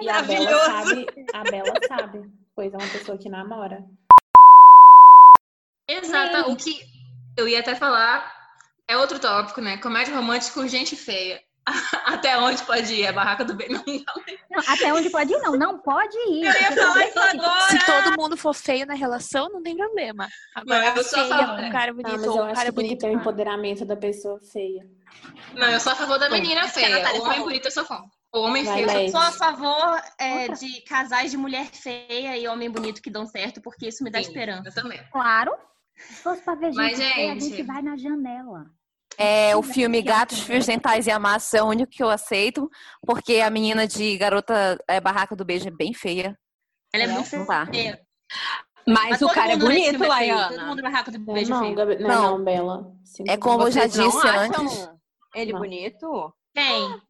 E 0.01 0.09
a 0.09 0.21
Bela 0.21 0.51
Maravilhoso. 0.51 0.65
sabe, 0.65 1.05
a 1.33 1.43
Bela 1.43 1.73
sabe, 1.87 2.31
pois 2.55 2.73
é 2.73 2.77
uma 2.77 2.87
pessoa 2.87 3.17
que 3.17 3.29
namora. 3.29 3.83
Exato. 5.87 6.51
O 6.51 6.55
que 6.55 6.79
eu 7.37 7.47
ia 7.47 7.59
até 7.59 7.75
falar 7.75 8.31
é 8.87 8.97
outro 8.97 9.19
tópico, 9.19 9.61
né? 9.61 9.77
Comédia 9.77 10.15
romântica 10.15 10.53
com 10.59 10.67
gente 10.67 10.95
feia. 10.95 11.39
Até 12.05 12.37
onde 12.37 12.61
pode 12.63 12.93
ir? 12.93 13.07
A 13.07 13.13
barraca 13.13 13.43
do 13.43 13.55
bem 13.55 13.69
não 13.69 13.83
Não, 13.85 14.63
até 14.67 14.93
onde 14.93 15.09
pode 15.09 15.33
ir, 15.33 15.37
não. 15.39 15.53
Não 15.57 15.79
pode 15.79 16.15
ir. 16.29 16.45
Eu 16.45 16.53
ia 16.61 16.71
falar 16.71 17.07
isso 17.07 17.19
agora. 17.19 17.61
Se 17.69 17.85
todo 17.85 18.15
mundo 18.21 18.37
for 18.37 18.53
feio 18.53 18.85
na 18.85 18.93
relação, 18.93 19.49
não 19.49 19.61
tem 19.63 19.75
problema. 19.75 20.27
Agora, 20.55 20.91
Não, 20.91 20.95
eu 20.97 21.03
sou 21.03 21.19
a 21.19 21.25
feia, 21.27 21.37
favor. 21.47 21.63
um 21.63 21.71
cara 21.71 21.91
Ah, 21.91 21.93
bonito, 21.93 22.25
eu 22.25 22.35
um 22.35 22.43
acho 22.43 22.53
cara 22.53 22.55
que 22.55 22.55
tem 22.55 22.65
que 22.65 22.71
bonito. 22.73 22.99
ter 23.01 23.07
o 23.09 23.13
empoderamento 23.13 23.85
da 23.85 23.97
pessoa 23.97 24.39
feia. 24.51 24.87
Não, 25.53 25.67
eu 25.69 25.79
sou 25.79 25.91
a 25.91 25.95
favor 25.95 26.19
da 26.19 26.29
menina 26.29 26.67
feia. 26.67 26.89
Natália 26.99 27.21
O 27.21 27.25
homem 27.25 27.41
bonito 27.41 27.65
eu 27.65 27.71
sou 27.71 27.85
fã. 27.85 28.01
O 28.33 28.39
homem 28.41 28.63
Vai, 28.63 28.85
feio 28.85 29.05
eu 29.05 29.09
sou 29.09 29.19
a 29.19 29.31
favor 29.31 30.01
é, 30.19 30.49
de 30.49 30.81
casais 30.81 31.31
de 31.31 31.37
mulher 31.37 31.65
feia 31.71 32.37
e 32.37 32.47
homem 32.47 32.69
bonito 32.69 33.01
que 33.01 33.09
dão 33.09 33.25
certo, 33.25 33.61
porque 33.61 33.87
isso 33.87 34.03
me 34.03 34.11
dá 34.11 34.21
Sim, 34.21 34.29
esperança. 34.29 34.69
Eu 34.69 34.73
também. 34.73 35.01
Claro. 35.11 35.51
Se 35.97 36.21
fosse 36.21 36.41
pra 36.41 36.53
ver 36.55 36.67
gente, 36.73 36.75
Mas, 36.77 36.97
feia, 36.97 37.31
a 37.31 37.33
gente- 37.33 37.45
gente 37.49 37.63
vai 37.63 37.81
na 37.81 37.95
janela. 37.97 38.65
É, 39.17 39.55
o 39.55 39.63
filme 39.63 40.01
Gatos, 40.01 40.39
Fios 40.39 40.65
Dentais 40.65 41.07
e 41.07 41.11
Amassa 41.11 41.57
é 41.57 41.63
o 41.63 41.67
único 41.67 41.91
que 41.91 42.03
eu 42.03 42.09
aceito, 42.09 42.69
porque 43.05 43.39
a 43.41 43.49
menina 43.49 43.87
de 43.87 44.17
Garota 44.17 44.77
é, 44.87 44.99
Barraca 44.99 45.35
do 45.35 45.45
Beijo 45.45 45.67
é 45.67 45.71
bem 45.71 45.93
feia. 45.93 46.37
Ela 46.93 47.03
é 47.03 47.07
Não, 47.07 47.15
muito 47.15 47.29
feia. 47.71 48.01
Mas, 48.87 49.15
o 49.21 49.25
todo 49.25 49.33
cara 49.33 49.53
é 49.53 49.55
nesse 49.55 49.65
bonito, 49.67 49.89
filme 49.89 49.95
é. 50.05 50.07
Todo 50.07 50.09
Laiana. 50.09 50.65
mundo 50.67 50.81
barraco 50.83 51.11
do 51.11 51.17
Não, 51.19 51.33
beijo 51.33 51.49
não, 51.51 51.59
feio. 51.59 51.75
Gabi- 51.75 51.97
não, 51.97 52.07
Não. 52.07 52.37
não, 52.37 52.43
Bela. 52.43 52.91
Sinto 53.03 53.31
É 53.31 53.35
como 53.37 53.63
eu 53.63 53.71
já 53.71 53.87
disse 53.87 54.27
antes. 54.27 54.89
ele 55.33 55.53
Não. 55.53 55.59
bonito? 55.59 56.33
Quem? 56.53 57.01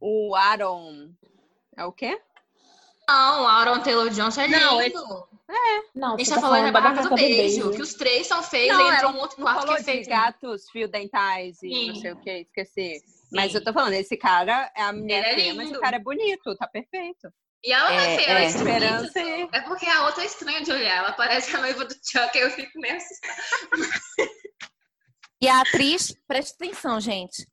O 0.00 0.34
Aaron. 0.34 1.10
É 1.76 1.84
o 1.84 1.92
quê? 1.92 2.20
Não, 3.08 3.46
Aaron 3.46 3.80
Taylor 3.80 4.10
Johnson 4.10 4.40
é 4.42 4.46
lindo. 4.48 4.64
Não, 4.98 5.28
Não, 5.94 6.14
A 6.14 6.18
gente 6.18 6.28
tá 6.28 6.34
tá 6.36 6.40
falando 6.40 6.64
da 6.64 6.72
barraca 6.72 7.08
do 7.08 7.14
beijo, 7.14 7.70
que 7.70 7.80
os 7.82 7.94
três 7.94 8.26
são 8.26 8.42
feios, 8.42 8.76
Não, 8.76 8.92
entrou 8.92 9.10
ela 9.10 9.16
um 9.16 9.20
outro 9.20 9.36
quarto 9.40 9.66
que 9.66 9.72
é 9.74 9.82
feio. 9.82 10.06
gatos, 10.08 10.68
fio 10.70 10.88
dentais 10.88 11.62
e 11.62 11.68
Sim. 11.68 11.86
não 11.88 11.94
sei 11.96 12.12
o 12.12 12.16
que, 12.20 12.30
esqueci. 12.40 13.00
Mas 13.32 13.52
Sim. 13.52 13.58
eu 13.58 13.64
tô 13.64 13.72
falando, 13.72 13.92
esse 13.92 14.16
cara 14.16 14.70
é 14.76 14.82
a 14.82 14.92
mulher 14.92 15.24
Ele 15.24 15.26
é 15.32 15.34
feia, 15.36 15.54
mas 15.54 15.70
o 15.70 15.80
cara 15.80 15.96
é 15.96 16.00
bonito, 16.00 16.56
tá 16.56 16.66
perfeito. 16.66 17.28
E 17.64 17.72
ela 17.72 17.92
é 17.92 17.96
É, 18.14 18.16
feia, 18.18 18.28
ela 18.30 18.40
é 18.40 18.44
é. 18.44 18.46
Esperança 18.46 19.20
É 19.52 19.60
porque 19.62 19.86
a 19.86 20.04
outra 20.06 20.22
é 20.22 20.26
estranha 20.26 20.60
de 20.62 20.72
olhar. 20.72 20.96
Ela 20.98 21.12
parece 21.12 21.54
a 21.54 21.60
noiva 21.60 21.84
do 21.84 21.94
Chuck, 21.94 22.36
aí 22.36 22.40
eu 22.40 22.50
fico 22.50 22.78
meio 22.80 22.96
assustada. 22.96 23.42
E 25.40 25.48
a 25.48 25.60
atriz, 25.60 26.14
preste 26.26 26.54
atenção, 26.54 27.00
gente. 27.00 27.46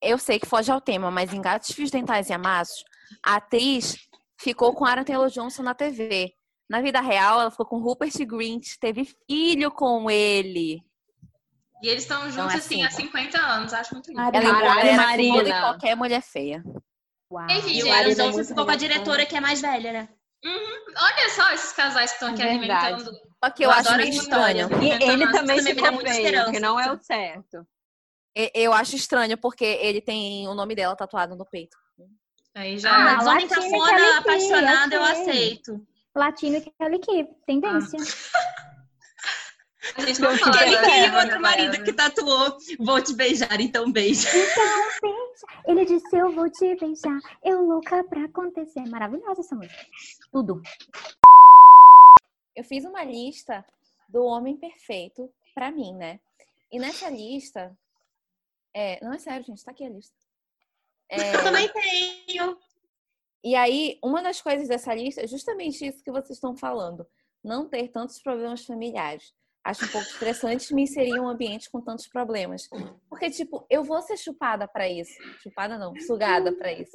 Eu 0.00 0.18
sei 0.18 0.38
que 0.38 0.46
foge 0.46 0.70
ao 0.70 0.80
tema, 0.80 1.10
mas 1.10 1.32
em 1.32 1.40
Gatos, 1.42 1.72
Fios 1.72 1.90
Dentais 1.90 2.28
e 2.30 2.32
Amassos, 2.32 2.82
a 3.24 3.36
atriz 3.36 3.96
ficou 4.38 4.74
com 4.74 4.84
Aaron 4.84 5.04
Taylor 5.04 5.28
Johnson 5.28 5.62
na 5.62 5.74
TV. 5.74 6.32
Na 6.68 6.82
vida 6.82 7.00
real, 7.00 7.40
ela 7.40 7.50
ficou 7.50 7.66
com 7.66 7.78
Rupert 7.78 8.12
Grint, 8.26 8.76
teve 8.78 9.08
filho 9.26 9.70
com 9.70 10.10
ele. 10.10 10.82
E 11.82 11.88
eles 11.88 12.02
estão 12.02 12.30
juntos, 12.30 12.54
é 12.54 12.58
assim, 12.58 12.84
há 12.84 12.90
50 12.90 13.38
anos. 13.38 13.72
Acho 13.72 13.94
muito 13.94 14.08
lindo. 14.08 14.20
Ela 14.20 14.44
empodera 14.44 14.96
Marina. 14.96 15.36
toda 15.38 15.48
e 15.48 15.60
qualquer 15.60 15.96
mulher 15.96 16.20
feia. 16.22 16.62
Uau. 17.32 17.46
Enfim, 17.50 17.70
E 17.78 17.82
o 17.82 17.86
gente, 17.86 17.90
Aaron 17.90 18.10
é 18.10 18.14
Johnson 18.14 18.44
ficou 18.44 18.64
com 18.64 18.70
a 18.70 18.76
diretora 18.76 19.24
que 19.26 19.36
é 19.36 19.40
mais 19.40 19.60
velha, 19.60 19.92
né? 19.92 20.08
olha 20.44 21.30
só 21.30 21.52
esses 21.52 21.72
casais 21.72 22.10
que 22.10 22.16
estão 22.16 22.28
aqui 22.30 22.42
Verdade. 22.42 22.86
alimentando. 22.86 23.18
Só 23.44 23.50
que 23.50 23.62
eu, 23.64 23.70
Eu 23.70 23.70
acho 23.72 23.88
adoro 23.88 23.96
meio 24.02 24.10
estranho. 24.14 24.68
E 24.82 24.88
Então, 24.90 25.10
ele 25.10 25.32
também 25.32 25.62
muita 25.62 26.12
feio, 26.12 26.26
esperança. 26.26 26.50
que 26.52 26.60
não 26.60 26.78
é 26.80 26.92
o 26.92 26.98
certo. 27.02 27.66
Eu 28.54 28.72
acho 28.72 28.94
estranho 28.94 29.36
porque 29.38 29.64
ele 29.64 30.00
tem 30.00 30.46
o 30.48 30.54
nome 30.54 30.74
dela 30.74 30.94
tatuado 30.94 31.34
no 31.34 31.44
peito. 31.46 31.76
Aí 32.54 32.78
já. 32.78 32.90
Ah, 32.90 32.96
Ah, 32.96 33.16
mas 33.16 33.26
homem 33.26 33.46
Latina 33.46 33.66
e 33.66 33.70
cafona, 33.70 34.18
apaixonado, 34.18 34.92
eu 34.92 35.02
ok. 35.02 35.12
aceito. 35.22 35.86
Latino 36.14 36.56
e 36.56 36.60
Kelly 36.60 36.98
Key. 36.98 37.28
Tendência. 37.46 37.98
a 39.96 40.00
gente 40.00 40.20
não 40.20 40.36
fala 40.36 40.56
Aquele 40.56 40.76
dela, 40.76 40.82
que 40.86 41.08
né, 41.10 41.22
outro 41.22 41.40
marido 41.40 41.84
que 41.84 41.92
tatuou, 41.92 42.56
vou 42.80 43.00
te 43.00 43.14
beijar, 43.14 43.60
então 43.60 43.90
beijo. 43.92 44.26
Ele 45.66 45.84
disse, 45.84 46.16
eu 46.16 46.32
vou 46.32 46.50
te 46.50 46.74
beijar. 46.76 47.18
Eu 47.44 47.62
louca 47.62 48.02
pra 48.04 48.24
acontecer. 48.24 48.80
Maravilhosa 48.88 49.40
essa 49.40 49.54
música. 49.54 49.86
Tudo. 50.32 50.60
Eu 52.56 52.64
fiz 52.64 52.84
uma 52.84 53.04
lista 53.04 53.64
do 54.08 54.24
homem 54.24 54.56
perfeito 54.56 55.30
pra 55.54 55.70
mim, 55.70 55.94
né? 55.94 56.18
E 56.72 56.78
nessa 56.78 57.08
lista. 57.08 57.76
É, 58.74 59.02
não 59.04 59.12
é 59.12 59.18
sério, 59.18 59.44
gente, 59.44 59.64
tá 59.64 59.70
aqui 59.70 59.84
a 59.84 59.88
lista. 59.88 60.14
É, 61.08 61.34
Eu 61.34 61.42
também 61.42 61.68
tenho. 61.72 62.58
E 63.42 63.54
aí, 63.54 63.98
uma 64.02 64.22
das 64.22 64.40
coisas 64.40 64.68
dessa 64.68 64.94
lista 64.94 65.22
é 65.22 65.26
justamente 65.26 65.86
isso 65.86 66.02
que 66.02 66.10
vocês 66.10 66.30
estão 66.36 66.56
falando. 66.56 67.06
Não 67.42 67.68
ter 67.68 67.88
tantos 67.88 68.18
problemas 68.20 68.64
familiares. 68.64 69.32
Acho 69.64 69.84
um 69.84 69.88
pouco 69.88 70.06
estressante 70.06 70.74
me 70.74 70.82
inserir 70.82 71.10
em 71.10 71.20
um 71.20 71.28
ambiente 71.28 71.70
com 71.70 71.80
tantos 71.80 72.06
problemas. 72.08 72.68
Porque, 73.08 73.30
tipo, 73.30 73.64
eu 73.68 73.84
vou 73.84 74.00
ser 74.02 74.16
chupada 74.16 74.66
pra 74.66 74.88
isso. 74.88 75.12
Chupada 75.42 75.78
não, 75.78 75.94
sugada 76.00 76.52
pra 76.52 76.72
isso. 76.72 76.92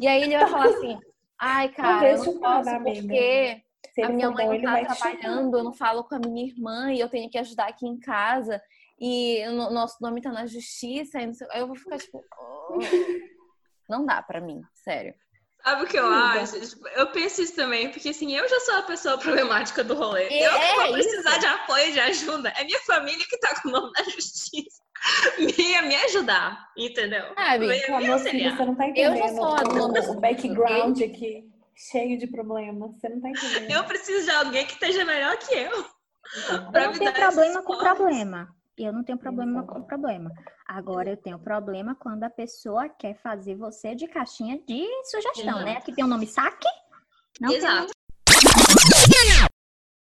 E 0.00 0.06
aí 0.06 0.22
ele 0.22 0.36
vai 0.36 0.48
falar 0.48 0.66
assim: 0.68 0.98
ai, 1.38 1.68
cara, 1.72 2.10
eu 2.10 2.18
não 2.18 2.40
posso 2.40 2.70
porque 3.04 3.62
a 4.02 4.08
minha 4.08 4.30
mãe 4.30 4.46
não 4.46 4.62
tá 4.62 4.94
trabalhando, 4.96 5.58
eu 5.58 5.64
não 5.64 5.72
falo 5.74 6.04
com 6.04 6.14
a 6.14 6.18
minha 6.18 6.46
irmã 6.46 6.92
e 6.92 7.00
eu 7.00 7.08
tenho 7.08 7.28
que 7.30 7.38
ajudar 7.38 7.68
aqui 7.68 7.86
em 7.86 7.98
casa. 7.98 8.60
E 8.98 9.46
o 9.48 9.70
nosso 9.70 9.96
nome 10.00 10.20
tá 10.22 10.32
na 10.32 10.46
justiça. 10.46 11.18
Aí 11.18 11.30
eu 11.60 11.66
vou 11.66 11.76
ficar 11.76 11.98
tipo. 11.98 12.24
"Oh". 12.38 12.78
Não 13.88 14.04
dá 14.04 14.22
pra 14.22 14.40
mim, 14.40 14.62
sério. 14.72 15.14
Sabe 15.64 15.84
o 15.84 15.86
que 15.86 15.98
eu 15.98 16.06
acho? 16.06 16.60
Tipo, 16.60 16.88
eu 16.88 17.06
penso 17.06 17.40
isso 17.40 17.56
também, 17.56 17.90
porque 17.90 18.10
assim, 18.10 18.36
eu 18.36 18.46
já 18.46 18.60
sou 18.60 18.76
a 18.76 18.82
pessoa 18.82 19.16
problemática 19.16 19.82
do 19.82 19.94
rolê. 19.94 20.24
É, 20.24 20.46
eu 20.46 20.52
não 20.52 20.74
vou 20.74 20.84
é 20.84 20.92
precisar 20.92 21.30
isso. 21.30 21.40
de 21.40 21.46
apoio, 21.46 21.92
de 21.92 22.00
ajuda. 22.00 22.48
É 22.50 22.64
minha 22.64 22.80
família 22.80 23.24
que 23.26 23.38
tá 23.38 23.58
com 23.62 23.70
o 23.70 23.72
nome 23.72 23.90
da 23.92 24.04
justiça. 24.04 24.84
Minha 25.38 25.82
me 25.82 25.94
ajudar, 25.96 26.68
entendeu? 26.76 27.34
Sabe? 27.34 27.66
Venha 27.66 27.86
Pô, 27.86 27.98
me 27.98 28.10
auxiliar. 28.10 28.56
você 28.56 28.64
não 28.64 28.74
tá 28.74 28.84
Eu 28.84 28.90
entendendo 28.90 29.18
já 29.18 29.28
sou 29.28 29.54
a 29.54 29.62
dona 29.62 30.00
o, 30.00 30.12
o 30.12 30.20
background 30.20 31.00
aqui, 31.02 31.50
cheio 31.74 32.18
de 32.18 32.26
problemas. 32.26 32.96
Você 32.96 33.08
não 33.08 33.20
tá 33.20 33.30
entendendo. 33.30 33.70
Eu 33.70 33.84
preciso 33.84 34.24
de 34.24 34.30
alguém 34.32 34.66
que 34.66 34.74
esteja 34.74 35.04
melhor 35.04 35.36
que 35.38 35.54
eu. 35.54 35.84
Eu 36.46 36.92
não 36.92 37.04
dar 37.04 37.12
problema 37.12 37.62
com 37.62 37.78
problema. 37.78 38.54
Eu 38.76 38.92
não 38.92 39.04
tenho 39.04 39.18
problema 39.18 39.62
com 39.64 39.82
problema. 39.82 40.32
Agora 40.66 41.10
eu 41.10 41.16
tenho 41.16 41.38
problema 41.38 41.94
quando 41.94 42.24
a 42.24 42.30
pessoa 42.30 42.88
quer 42.88 43.14
fazer 43.14 43.54
você 43.54 43.94
de 43.94 44.08
caixinha 44.08 44.58
de 44.58 44.84
sugestão, 45.04 45.44
Exato. 45.44 45.64
né? 45.64 45.76
Aqui 45.76 45.92
tem 45.92 46.04
o 46.04 46.08
nome 46.08 46.26
saque. 46.26 46.68
Não 47.40 47.50
tem 47.50 47.58
Exato. 47.58 47.93